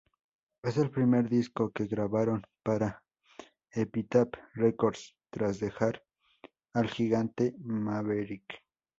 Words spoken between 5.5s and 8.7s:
dejar al gigante Maverick.